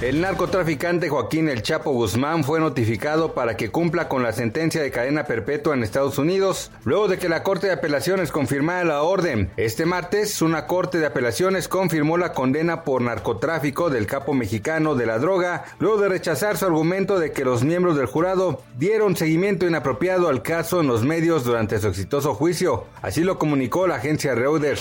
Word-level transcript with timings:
El 0.00 0.20
narcotraficante 0.20 1.08
Joaquín 1.08 1.48
El 1.48 1.62
Chapo 1.62 1.90
Guzmán 1.90 2.44
fue 2.44 2.60
notificado 2.60 3.34
para 3.34 3.56
que 3.56 3.72
cumpla 3.72 4.08
con 4.08 4.22
la 4.22 4.32
sentencia 4.32 4.80
de 4.80 4.92
cadena 4.92 5.24
perpetua 5.24 5.74
en 5.74 5.82
Estados 5.82 6.18
Unidos, 6.18 6.70
luego 6.84 7.08
de 7.08 7.18
que 7.18 7.28
la 7.28 7.42
Corte 7.42 7.66
de 7.66 7.72
Apelaciones 7.72 8.30
confirmara 8.30 8.84
la 8.84 9.02
orden. 9.02 9.50
Este 9.56 9.86
martes, 9.86 10.40
una 10.40 10.68
Corte 10.68 10.98
de 10.98 11.06
Apelaciones 11.06 11.66
confirmó 11.66 12.16
la 12.16 12.32
condena 12.32 12.84
por 12.84 13.02
narcotráfico 13.02 13.90
del 13.90 14.06
capo 14.06 14.34
mexicano 14.34 14.94
de 14.94 15.06
la 15.06 15.18
droga, 15.18 15.64
luego 15.80 16.00
de 16.00 16.10
rechazar 16.10 16.56
su 16.56 16.66
argumento 16.66 17.18
de 17.18 17.32
que 17.32 17.44
los 17.44 17.64
miembros 17.64 17.96
del 17.96 18.06
jurado 18.06 18.62
dieron 18.76 19.16
seguimiento 19.16 19.66
inapropiado 19.66 20.28
al 20.28 20.42
caso 20.42 20.80
en 20.80 20.86
los 20.86 21.02
medios 21.02 21.42
durante 21.42 21.80
su 21.80 21.88
exitoso 21.88 22.34
juicio. 22.34 22.84
Así 23.02 23.22
lo 23.22 23.36
comunicó 23.36 23.88
la 23.88 23.96
agencia 23.96 24.36
Reuters. 24.36 24.80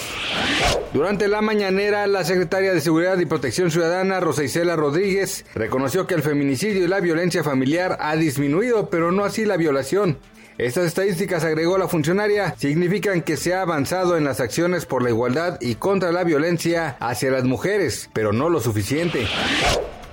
Durante 0.93 1.27
la 1.27 1.41
mañanera, 1.41 2.05
la 2.05 2.23
secretaria 2.23 2.71
de 2.71 2.81
Seguridad 2.81 3.17
y 3.17 3.25
Protección 3.25 3.71
Ciudadana, 3.71 4.19
Rosa 4.19 4.43
Isela 4.43 4.75
Reconoció 5.55 6.07
que 6.07 6.15
el 6.15 6.21
feminicidio 6.21 6.83
y 6.83 6.87
la 6.87 6.99
violencia 6.99 7.43
familiar 7.43 7.97
ha 7.99 8.15
disminuido, 8.15 8.89
pero 8.89 9.11
no 9.11 9.23
así 9.23 9.45
la 9.45 9.57
violación. 9.57 10.17
Estas 10.57 10.85
estadísticas, 10.87 11.43
agregó 11.43 11.77
la 11.77 11.87
funcionaria, 11.87 12.55
significan 12.57 13.21
que 13.21 13.37
se 13.37 13.53
ha 13.53 13.61
avanzado 13.61 14.17
en 14.17 14.23
las 14.23 14.39
acciones 14.39 14.87
por 14.87 15.03
la 15.03 15.09
igualdad 15.09 15.59
y 15.61 15.75
contra 15.75 16.11
la 16.11 16.23
violencia 16.23 16.97
hacia 16.99 17.29
las 17.29 17.43
mujeres, 17.43 18.09
pero 18.13 18.33
no 18.33 18.49
lo 18.49 18.59
suficiente. 18.59 19.27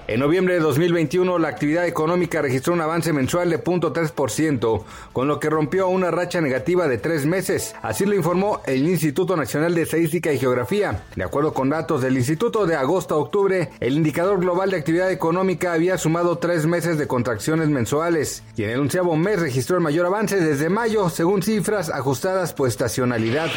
En 0.06 0.20
noviembre 0.20 0.52
de 0.52 0.60
2021, 0.60 1.38
la 1.38 1.48
actividad 1.48 1.86
económica 1.86 2.42
registró 2.42 2.74
un 2.74 2.82
avance 2.82 3.14
mensual 3.14 3.48
de 3.48 3.64
0.3%, 3.64 4.84
con 5.14 5.28
lo 5.28 5.40
que 5.40 5.48
rompió 5.48 5.88
una 5.88 6.10
racha 6.10 6.42
negativa 6.42 6.86
de 6.86 6.98
tres 6.98 7.24
meses. 7.24 7.74
Así 7.80 8.04
lo 8.04 8.14
informó 8.14 8.60
el 8.66 8.86
Instituto 8.86 9.34
Nacional 9.34 9.74
de 9.74 9.80
Estadística 9.80 10.30
y 10.30 10.38
Geografía. 10.38 11.04
De 11.16 11.24
acuerdo 11.24 11.54
con 11.54 11.70
datos 11.70 12.02
del 12.02 12.18
instituto 12.18 12.66
de 12.66 12.76
agosto 12.76 13.14
a 13.14 13.18
octubre, 13.18 13.70
el 13.80 13.94
indicador 13.94 14.40
global 14.40 14.70
de 14.70 14.76
actividad 14.76 15.10
económica 15.10 15.72
había 15.72 15.96
sumado 15.96 16.36
tres 16.36 16.66
meses 16.66 16.98
de 16.98 17.06
contracciones 17.06 17.68
mensuales, 17.68 18.42
y 18.56 18.64
en 18.64 18.70
el 18.70 18.80
onceavo 18.80 19.16
mes 19.16 19.40
registró 19.40 19.78
el 19.78 19.82
mayor 19.82 20.04
avance 20.04 20.38
desde 20.38 20.68
mayo, 20.68 21.08
según 21.08 21.42
cifras 21.42 21.88
ajustadas 21.88 22.52
por 22.52 22.68
estacionalidad. 22.68 23.48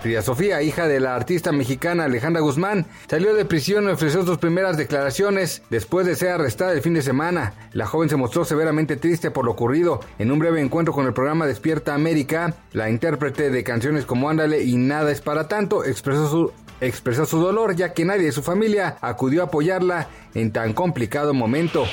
Frida 0.00 0.22
Sofía, 0.22 0.62
hija 0.62 0.86
de 0.86 1.00
la 1.00 1.16
artista 1.16 1.50
mexicana 1.50 2.04
Alejandra 2.04 2.40
Guzmán, 2.40 2.86
salió 3.08 3.34
de 3.34 3.44
prisión 3.44 3.88
y 3.88 3.92
ofreció 3.92 4.24
sus 4.24 4.38
primeras 4.38 4.76
declaraciones 4.76 5.62
después 5.72 6.06
de 6.06 6.16
ser 6.16 6.28
arrestada 6.28 6.72
el 6.72 6.82
fin 6.82 6.92
de 6.92 7.00
semana. 7.00 7.54
La 7.72 7.86
joven 7.86 8.10
se 8.10 8.16
mostró 8.16 8.44
severamente 8.44 8.96
triste 8.96 9.30
por 9.30 9.46
lo 9.46 9.52
ocurrido. 9.52 10.00
En 10.18 10.30
un 10.30 10.38
breve 10.38 10.60
encuentro 10.60 10.92
con 10.92 11.06
el 11.06 11.14
programa 11.14 11.46
Despierta 11.46 11.94
América, 11.94 12.54
la 12.72 12.90
intérprete 12.90 13.50
de 13.50 13.64
canciones 13.64 14.04
como 14.04 14.28
Ándale 14.28 14.62
y 14.62 14.76
Nada 14.76 15.10
es 15.10 15.22
para 15.22 15.48
tanto 15.48 15.82
expresó 15.84 16.28
su, 16.28 16.52
expresó 16.82 17.24
su 17.24 17.38
dolor 17.38 17.74
ya 17.74 17.94
que 17.94 18.04
nadie 18.04 18.26
de 18.26 18.32
su 18.32 18.42
familia 18.42 18.98
acudió 19.00 19.40
a 19.40 19.46
apoyarla 19.46 20.08
en 20.34 20.52
tan 20.52 20.74
complicado 20.74 21.32
momento. 21.32 21.84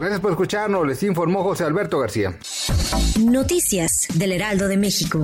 Gracias 0.00 0.20
por 0.20 0.30
escucharnos, 0.30 0.86
les 0.86 1.02
informó 1.02 1.44
José 1.44 1.64
Alberto 1.64 1.98
García. 1.98 2.34
Noticias 3.20 4.08
del 4.14 4.32
Heraldo 4.32 4.68
de 4.68 4.78
México. 4.78 5.22